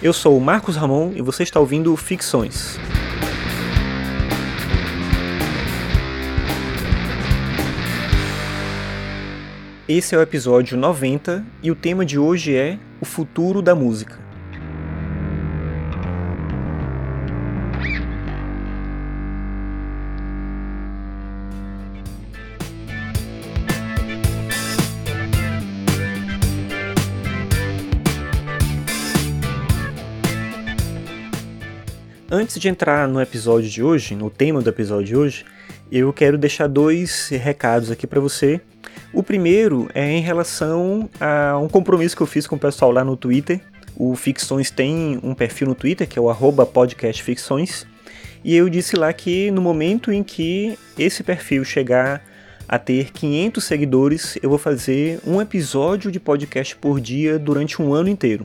[0.00, 2.78] Eu sou o Marcos Ramon e você está ouvindo Ficções.
[9.88, 14.27] Esse é o episódio 90 e o tema de hoje é o futuro da música.
[32.30, 35.46] Antes de entrar no episódio de hoje, no tema do episódio de hoje,
[35.90, 38.60] eu quero deixar dois recados aqui para você.
[39.14, 43.02] O primeiro é em relação a um compromisso que eu fiz com o pessoal lá
[43.02, 43.62] no Twitter.
[43.96, 46.30] O Ficções tem um perfil no Twitter, que é o
[46.66, 47.86] podcastficções,
[48.44, 52.22] e eu disse lá que no momento em que esse perfil chegar
[52.68, 57.94] a ter 500 seguidores, eu vou fazer um episódio de podcast por dia durante um
[57.94, 58.44] ano inteiro.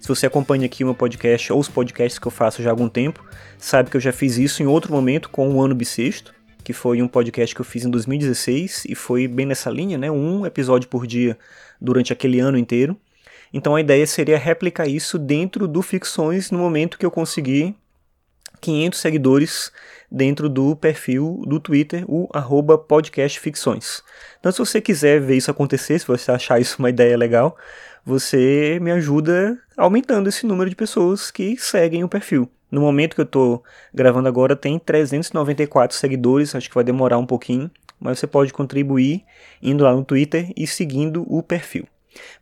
[0.00, 2.72] Se você acompanha aqui o meu podcast ou os podcasts que eu faço já há
[2.72, 3.24] algum tempo,
[3.58, 7.02] sabe que eu já fiz isso em outro momento com o Ano Bissexto, que foi
[7.02, 10.10] um podcast que eu fiz em 2016 e foi bem nessa linha, né?
[10.10, 11.36] Um episódio por dia
[11.80, 12.96] durante aquele ano inteiro.
[13.52, 17.74] Então a ideia seria replicar isso dentro do Ficções no momento que eu conseguir
[18.60, 19.72] 500 seguidores
[20.10, 22.28] dentro do perfil do Twitter, o
[22.86, 24.02] podcastficções.
[24.38, 27.56] Então se você quiser ver isso acontecer, se você achar isso uma ideia legal,
[28.08, 32.50] você me ajuda aumentando esse número de pessoas que seguem o perfil.
[32.70, 37.26] No momento que eu estou gravando agora, tem 394 seguidores, acho que vai demorar um
[37.26, 37.70] pouquinho,
[38.00, 39.24] mas você pode contribuir
[39.62, 41.86] indo lá no Twitter e seguindo o perfil.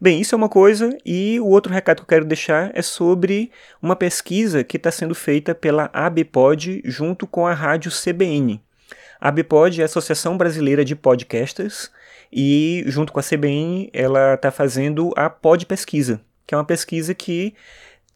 [0.00, 3.50] Bem, isso é uma coisa, e o outro recado que eu quero deixar é sobre
[3.82, 8.60] uma pesquisa que está sendo feita pela ABPOD junto com a rádio CBN.
[9.20, 11.90] A ABPOD é a Associação Brasileira de Podcasters,
[12.32, 17.14] e junto com a CBN ela está fazendo a Pod Pesquisa, que é uma pesquisa
[17.14, 17.54] que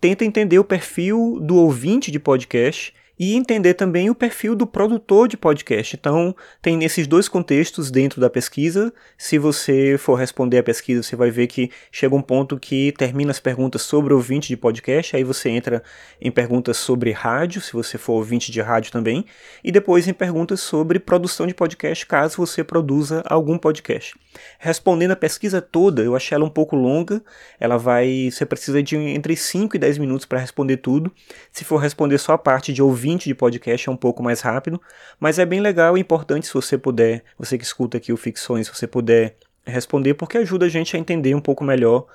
[0.00, 5.28] tenta entender o perfil do ouvinte de podcast e entender também o perfil do produtor
[5.28, 5.94] de podcast.
[5.94, 8.90] Então, tem esses dois contextos dentro da pesquisa.
[9.18, 13.30] Se você for responder a pesquisa, você vai ver que chega um ponto que termina
[13.30, 15.82] as perguntas sobre ouvinte de podcast, aí você entra
[16.18, 19.26] em perguntas sobre rádio, se você for ouvinte de rádio também,
[19.62, 24.18] e depois em perguntas sobre produção de podcast, caso você produza algum podcast.
[24.58, 27.22] Respondendo a pesquisa toda, eu achei ela um pouco longa,
[27.58, 31.12] ela vai, você precisa de entre 5 e 10 minutos para responder tudo.
[31.52, 34.40] Se for responder só a parte de ouvinte 20 de podcast é um pouco mais
[34.40, 34.80] rápido,
[35.18, 38.68] mas é bem legal e importante se você puder, você que escuta aqui o Ficções,
[38.68, 42.06] se você puder responder, porque ajuda a gente a entender um pouco melhor,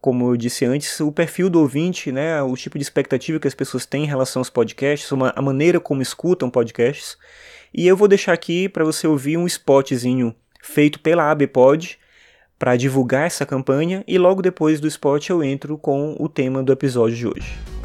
[0.00, 3.54] como eu disse antes, o perfil do ouvinte, né, o tipo de expectativa que as
[3.54, 7.18] pessoas têm em relação aos podcasts, uma, a maneira como escutam podcasts.
[7.74, 11.98] E eu vou deixar aqui para você ouvir um spotzinho feito pela ABPod
[12.58, 16.72] para divulgar essa campanha e logo depois do spot eu entro com o tema do
[16.72, 17.77] episódio de hoje.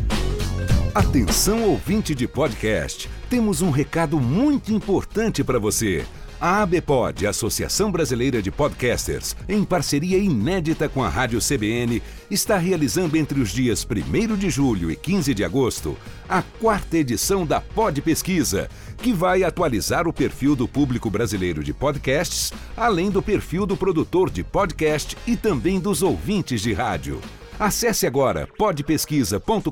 [0.95, 6.05] Atenção ouvinte de podcast, temos um recado muito importante para você.
[6.39, 11.99] A ABPOD, Associação Brasileira de Podcasters, em parceria inédita com a Rádio CBN,
[12.29, 15.97] está realizando entre os dias 1 de julho e 15 de agosto
[16.29, 21.73] a quarta edição da Pod Pesquisa, que vai atualizar o perfil do público brasileiro de
[21.73, 27.19] podcasts, além do perfil do produtor de podcast e também dos ouvintes de rádio.
[27.59, 29.69] Acesse agora podpesquisa.com.br,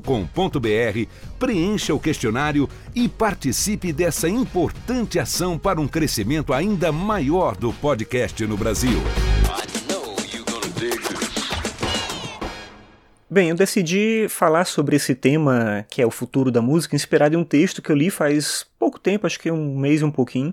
[1.38, 8.46] preencha o questionário e participe dessa importante ação para um crescimento ainda maior do podcast
[8.46, 9.00] no Brasil.
[13.32, 17.38] Bem, eu decidi falar sobre esse tema que é o futuro da música, inspirado em
[17.38, 20.52] um texto que eu li faz pouco tempo, acho que um mês e um pouquinho,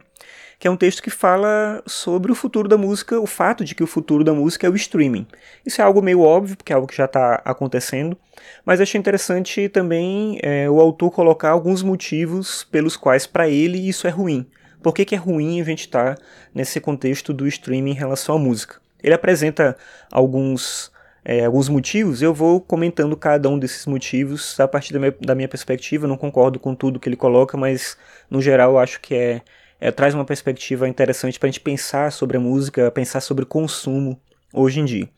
[0.59, 3.81] que é um texto que fala sobre o futuro da música, o fato de que
[3.81, 5.25] o futuro da música é o streaming.
[5.65, 8.17] Isso é algo meio óbvio, porque é algo que já está acontecendo,
[8.65, 14.05] mas achei interessante também é, o autor colocar alguns motivos pelos quais, para ele, isso
[14.05, 14.45] é ruim.
[14.83, 16.21] Por que, que é ruim a gente estar tá
[16.53, 18.81] nesse contexto do streaming em relação à música?
[19.01, 19.77] Ele apresenta
[20.11, 20.91] alguns
[21.23, 25.35] é, alguns motivos, eu vou comentando cada um desses motivos a partir da minha, da
[25.35, 26.07] minha perspectiva.
[26.07, 27.97] não concordo com tudo que ele coloca, mas
[28.29, 29.41] no geral acho que é,
[29.79, 34.19] é, traz uma perspectiva interessante para a gente pensar sobre a música, pensar sobre consumo
[34.53, 35.09] hoje em dia.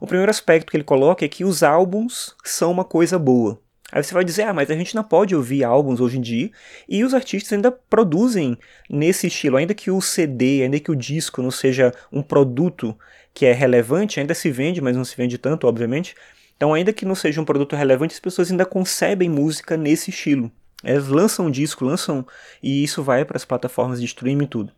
[0.00, 3.60] O primeiro aspecto que ele coloca é que os álbuns são uma coisa boa.
[3.90, 6.50] Aí você vai dizer, ah, mas a gente não pode ouvir álbuns hoje em dia,
[6.86, 11.40] e os artistas ainda produzem nesse estilo, ainda que o CD, ainda que o disco
[11.40, 12.94] não seja um produto
[13.32, 16.14] que é relevante, ainda se vende, mas não se vende tanto, obviamente.
[16.54, 20.52] Então, ainda que não seja um produto relevante, as pessoas ainda concebem música nesse estilo.
[20.84, 22.26] Elas lançam um disco, lançam
[22.62, 24.72] e isso vai para as plataformas de streaming e tudo.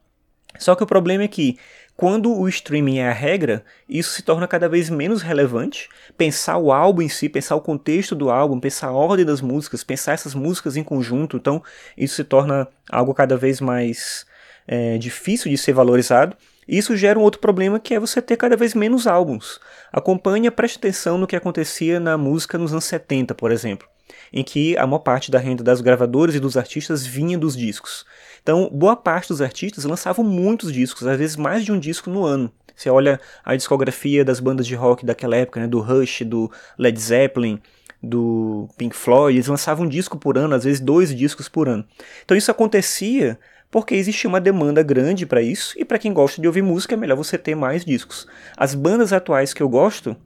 [0.59, 1.59] Só que o problema é que
[2.01, 5.87] Quando o streaming é a regra, isso se torna cada vez menos relevante.
[6.17, 9.85] Pensar o álbum em si, pensar o contexto do álbum, pensar a ordem das músicas,
[9.85, 11.63] pensar essas músicas em conjunto, então
[11.99, 14.25] isso se torna algo cada vez mais
[14.67, 16.35] é, difícil de ser valorizado.
[16.67, 19.61] Isso gera um outro problema que é você ter cada vez menos álbuns.
[19.93, 23.87] Acompanhe, preste atenção no que acontecia na música nos anos 70, por exemplo,
[24.33, 28.05] em que a maior parte da renda das gravadoras e dos artistas vinha dos discos.
[28.43, 32.25] Então, boa parte dos artistas lançavam muitos discos, às vezes mais de um disco no
[32.25, 32.51] ano.
[32.75, 36.99] Você olha a discografia das bandas de rock daquela época, né, do Rush, do Led
[36.99, 37.61] Zeppelin,
[38.03, 41.85] do Pink Floyd, eles lançavam um disco por ano, às vezes dois discos por ano.
[42.25, 43.39] Então isso acontecia
[43.71, 46.97] porque existia uma demanda grande para isso, e para quem gosta de ouvir música é
[46.97, 48.27] melhor você ter mais discos.
[48.57, 50.17] As bandas atuais que eu gosto,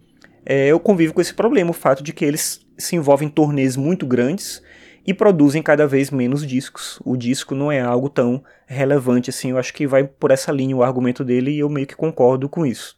[0.46, 3.76] é, eu convivo com esse problema, o fato de que eles se envolvem em turnês
[3.76, 4.62] muito grandes
[5.06, 6.98] e produzem cada vez menos discos.
[7.04, 10.76] O disco não é algo tão relevante assim, eu acho que vai por essa linha
[10.76, 12.96] o argumento dele e eu meio que concordo com isso.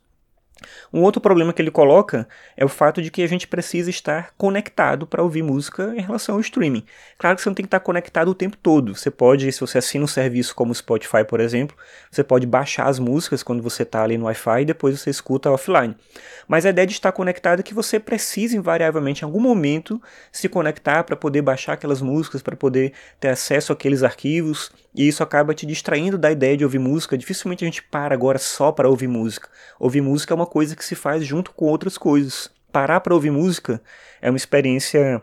[0.93, 2.27] Um outro problema que ele coloca
[2.57, 6.37] é o fato de que a gente precisa estar conectado para ouvir música em relação
[6.37, 6.85] ao streaming.
[7.19, 8.95] Claro que você não tem que estar conectado o tempo todo.
[8.95, 11.77] Você pode, se você assina um serviço como o Spotify, por exemplo,
[12.11, 15.51] você pode baixar as músicas quando você está ali no Wi-Fi e depois você escuta
[15.51, 15.95] offline.
[16.49, 20.01] Mas a ideia de estar conectado é que você precisa invariavelmente em algum momento
[20.33, 25.23] se conectar para poder baixar aquelas músicas, para poder ter acesso àqueles arquivos, e isso
[25.23, 27.19] acaba te distraindo da ideia de ouvir música.
[27.19, 29.49] Dificilmente a gente para agora só para ouvir música.
[29.79, 32.51] Ouvir música é uma coisa que se faz junto com outras coisas.
[32.73, 33.81] Parar para ouvir música
[34.21, 35.23] é uma experiência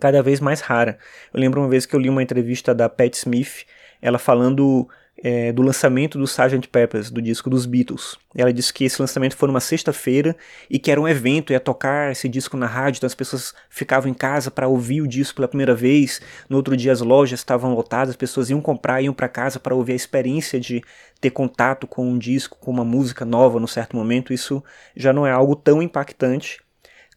[0.00, 0.98] cada vez mais rara.
[1.32, 3.66] Eu lembro uma vez que eu li uma entrevista da Pat Smith,
[4.00, 4.88] ela falando
[5.22, 6.66] é, do lançamento do Sgt.
[6.68, 8.18] Peppers, do disco dos Beatles.
[8.34, 10.36] Ela disse que esse lançamento foi numa sexta-feira
[10.68, 14.10] e que era um evento, ia tocar esse disco na rádio, então as pessoas ficavam
[14.10, 16.20] em casa para ouvir o disco pela primeira vez.
[16.48, 19.76] No outro dia as lojas estavam lotadas, as pessoas iam comprar, iam para casa para
[19.76, 20.82] ouvir a experiência de
[21.20, 24.32] ter contato com um disco, com uma música nova no certo momento.
[24.32, 24.62] Isso
[24.96, 26.60] já não é algo tão impactante.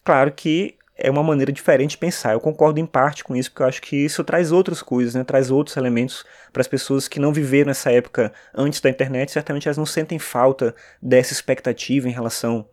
[0.04, 2.32] Claro que é uma maneira diferente de pensar.
[2.32, 5.24] Eu concordo em parte com isso, porque eu acho que isso traz outras coisas, né?
[5.24, 9.30] traz outros elementos para as pessoas que não viveram essa época antes da internet.
[9.30, 12.66] Certamente elas não sentem falta dessa expectativa em relação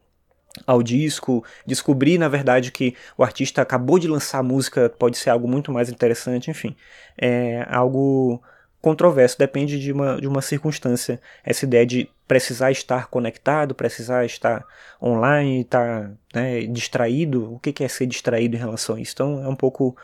[0.67, 5.31] ao disco, descobrir na verdade que o artista acabou de lançar a música pode ser
[5.31, 6.75] algo muito mais interessante, enfim,
[7.17, 8.39] é algo
[8.83, 11.17] controverso, depende de uma, de uma circunstância.
[11.41, 14.65] Essa ideia de precisar estar conectado, precisar estar
[15.01, 19.13] online, estar né, distraído, o que é ser distraído em relação a isso?
[19.13, 19.95] Então é um pouco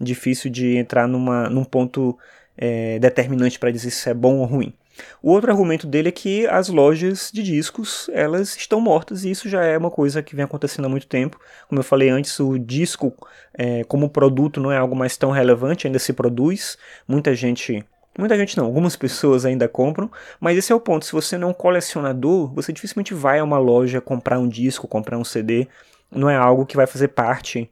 [0.00, 2.16] difícil de entrar numa, num ponto
[2.56, 4.72] é, determinante para dizer se é bom ou ruim.
[5.20, 9.48] O outro argumento dele é que as lojas de discos elas estão mortas e isso
[9.48, 11.40] já é uma coisa que vem acontecendo há muito tempo.
[11.68, 13.12] Como eu falei antes, o disco
[13.52, 16.78] é, como produto não é algo mais tão relevante, ainda se produz.
[17.06, 17.84] Muita gente
[18.18, 20.10] Muita gente não, algumas pessoas ainda compram,
[20.40, 21.06] mas esse é o ponto.
[21.06, 24.88] Se você não é um colecionador, você dificilmente vai a uma loja comprar um disco,
[24.88, 25.68] comprar um CD.
[26.10, 27.70] Não é algo que vai fazer parte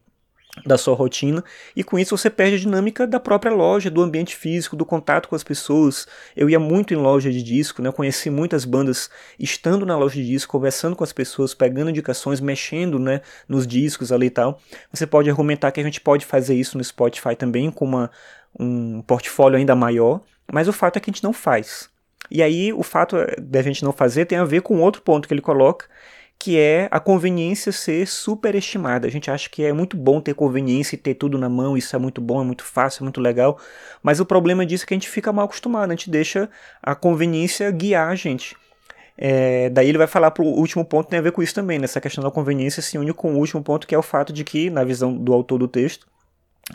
[0.65, 1.45] da sua rotina
[1.75, 5.29] e com isso você perde a dinâmica da própria loja, do ambiente físico, do contato
[5.29, 6.07] com as pessoas.
[6.37, 7.89] Eu ia muito em loja de disco, né?
[7.89, 12.41] Eu conheci muitas bandas estando na loja de disco, conversando com as pessoas, pegando indicações,
[12.41, 14.61] mexendo, né, nos discos ali e tal.
[14.93, 18.11] Você pode argumentar que a gente pode fazer isso no Spotify também com uma
[18.59, 20.21] um portfólio ainda maior,
[20.53, 21.89] mas o fato é que a gente não faz.
[22.31, 25.35] E aí o fato da gente não fazer tem a ver com outro ponto que
[25.35, 25.87] ele coloca,
[26.39, 29.07] que é a conveniência ser superestimada.
[29.07, 31.95] A gente acha que é muito bom ter conveniência e ter tudo na mão, isso
[31.97, 33.59] é muito bom, é muito fácil, é muito legal,
[34.03, 36.49] mas o problema disso é que a gente fica mal acostumado, a gente deixa
[36.83, 38.57] a conveniência guiar a gente.
[39.19, 41.79] É, daí ele vai falar para o último ponto, tem a ver com isso também,
[41.79, 44.45] nessa questão da conveniência se une com o último ponto, que é o fato de
[44.45, 46.07] que, na visão do autor do texto,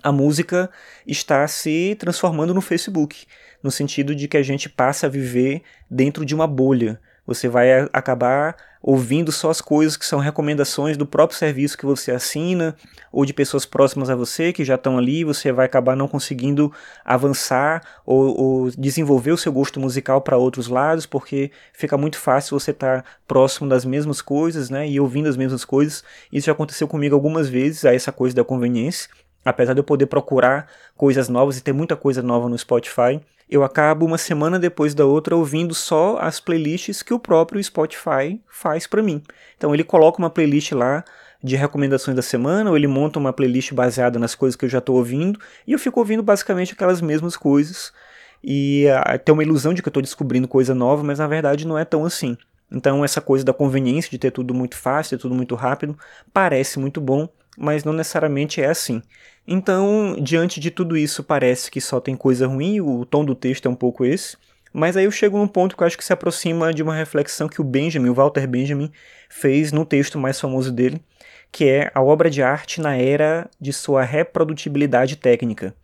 [0.01, 0.69] a música
[1.05, 3.25] está se transformando no Facebook,
[3.61, 6.99] no sentido de que a gente passa a viver dentro de uma bolha.
[7.25, 12.11] Você vai acabar ouvindo só as coisas que são recomendações do próprio serviço que você
[12.11, 12.75] assina
[13.11, 15.23] ou de pessoas próximas a você que já estão ali.
[15.23, 16.73] Você vai acabar não conseguindo
[17.05, 22.59] avançar ou, ou desenvolver o seu gosto musical para outros lados, porque fica muito fácil
[22.59, 26.03] você estar tá próximo das mesmas coisas né, e ouvindo as mesmas coisas.
[26.31, 29.07] Isso já aconteceu comigo algumas vezes, a essa coisa da conveniência.
[29.43, 33.19] Apesar de eu poder procurar coisas novas e ter muita coisa nova no Spotify,
[33.49, 38.39] eu acabo uma semana depois da outra ouvindo só as playlists que o próprio Spotify
[38.47, 39.21] faz para mim.
[39.57, 41.03] Então ele coloca uma playlist lá
[41.43, 44.77] de recomendações da semana, ou ele monta uma playlist baseada nas coisas que eu já
[44.77, 47.91] estou ouvindo, e eu fico ouvindo basicamente aquelas mesmas coisas.
[48.43, 51.65] E uh, tem uma ilusão de que eu estou descobrindo coisa nova, mas na verdade
[51.67, 52.37] não é tão assim.
[52.71, 55.97] Então essa coisa da conveniência de ter tudo muito fácil, ter tudo muito rápido,
[56.31, 57.27] parece muito bom,
[57.57, 59.01] mas não necessariamente é assim.
[59.47, 63.67] Então, diante de tudo isso, parece que só tem coisa ruim, o tom do texto
[63.67, 64.37] é um pouco esse.
[64.73, 67.49] Mas aí eu chego num ponto que eu acho que se aproxima de uma reflexão
[67.49, 68.91] que o Benjamin, o Walter Benjamin,
[69.29, 71.01] fez no texto mais famoso dele,
[71.51, 75.75] que é a obra de arte na era de sua reprodutibilidade técnica.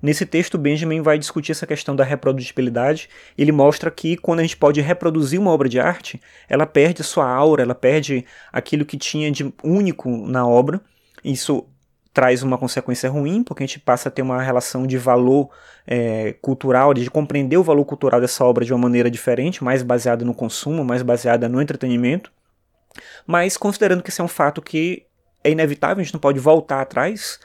[0.00, 3.08] Nesse texto, Benjamin vai discutir essa questão da reprodutibilidade.
[3.36, 7.28] Ele mostra que quando a gente pode reproduzir uma obra de arte, ela perde sua
[7.28, 10.80] aura, ela perde aquilo que tinha de único na obra.
[11.24, 11.66] Isso
[12.12, 15.50] traz uma consequência ruim, porque a gente passa a ter uma relação de valor
[15.86, 20.24] é, cultural, de compreender o valor cultural dessa obra de uma maneira diferente, mais baseada
[20.24, 22.32] no consumo, mais baseada no entretenimento.
[23.26, 25.06] Mas considerando que esse é um fato que
[25.44, 27.38] é inevitável, a gente não pode voltar atrás,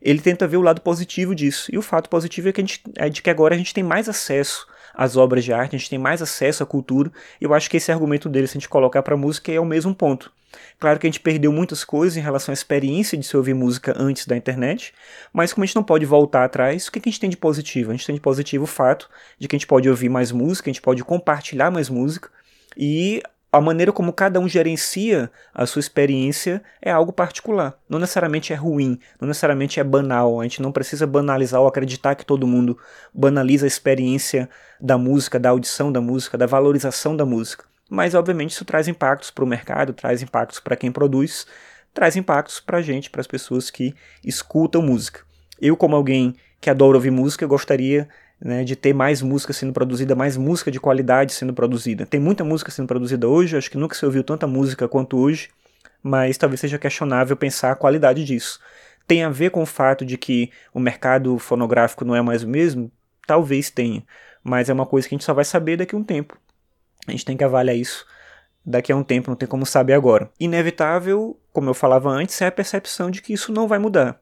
[0.00, 1.68] ele tenta ver o lado positivo disso.
[1.72, 3.82] E o fato positivo é, que a gente, é de que agora a gente tem
[3.82, 7.10] mais acesso às obras de arte, a gente tem mais acesso à cultura.
[7.40, 9.94] Eu acho que esse argumento dele, se a gente colocar para música, é o mesmo
[9.94, 10.32] ponto.
[10.78, 13.94] Claro que a gente perdeu muitas coisas em relação à experiência de se ouvir música
[13.96, 14.92] antes da internet,
[15.32, 17.90] mas como a gente não pode voltar atrás, o que a gente tem de positivo?
[17.90, 20.68] A gente tem de positivo o fato de que a gente pode ouvir mais música,
[20.68, 22.30] a gente pode compartilhar mais música,
[22.76, 27.74] e a maneira como cada um gerencia a sua experiência é algo particular.
[27.88, 30.40] Não necessariamente é ruim, não necessariamente é banal.
[30.40, 32.78] A gente não precisa banalizar ou acreditar que todo mundo
[33.12, 34.48] banaliza a experiência
[34.80, 37.64] da música, da audição da música, da valorização da música.
[37.88, 41.44] Mas, obviamente, isso traz impactos para o mercado, traz impactos para quem produz,
[41.92, 43.92] traz impactos para a gente, para as pessoas que
[44.24, 45.22] escutam música.
[45.60, 48.08] Eu, como alguém que adora ouvir música, gostaria
[48.40, 52.06] né, de ter mais música sendo produzida, mais música de qualidade sendo produzida.
[52.06, 55.50] Tem muita música sendo produzida hoje, acho que nunca se ouviu tanta música quanto hoje,
[56.02, 58.58] mas talvez seja questionável pensar a qualidade disso.
[59.06, 62.48] Tem a ver com o fato de que o mercado fonográfico não é mais o
[62.48, 62.90] mesmo?
[63.26, 64.02] Talvez tenha,
[64.42, 66.38] mas é uma coisa que a gente só vai saber daqui a um tempo.
[67.06, 68.06] A gente tem que avaliar isso
[68.64, 70.30] daqui a um tempo, não tem como saber agora.
[70.38, 74.20] Inevitável, como eu falava antes, é a percepção de que isso não vai mudar.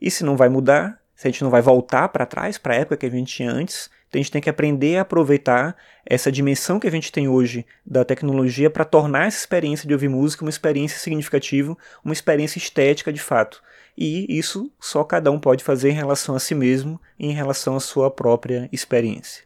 [0.00, 2.76] E se não vai mudar, se a gente não vai voltar para trás, para a
[2.76, 6.30] época que a gente tinha antes, então a gente tem que aprender a aproveitar essa
[6.30, 10.44] dimensão que a gente tem hoje da tecnologia para tornar essa experiência de ouvir música
[10.44, 13.62] uma experiência significativa, uma experiência estética de fato.
[13.98, 17.74] E isso só cada um pode fazer em relação a si mesmo e em relação
[17.74, 19.45] à sua própria experiência.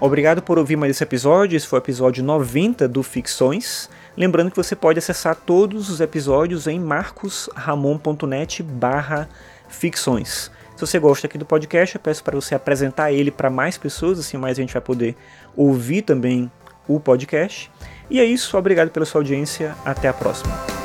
[0.00, 1.56] Obrigado por ouvir mais esse episódio.
[1.56, 3.90] Esse foi o episódio 90 do Ficções.
[4.16, 9.28] Lembrando que você pode acessar todos os episódios em marcosramon.net barra
[9.68, 10.50] ficções.
[10.74, 14.18] Se você gosta aqui do podcast, eu peço para você apresentar ele para mais pessoas,
[14.18, 15.14] assim mais a gente vai poder
[15.54, 16.50] ouvir também
[16.88, 17.70] o podcast.
[18.08, 20.79] E é isso, obrigado pela sua audiência, até a próxima.